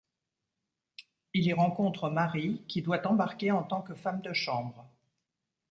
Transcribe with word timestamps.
Il 1.35 1.43
y 1.45 1.53
rencontre 1.53 2.09
Marie, 2.09 2.63
qui 2.67 2.81
doit 2.81 3.05
embarquer 3.05 3.51
en 3.51 3.61
tant 3.61 3.83
que 3.83 3.93
femme 3.93 4.21
de 4.21 4.33
chambre. 4.33 4.89